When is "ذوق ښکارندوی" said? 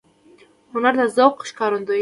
1.15-1.85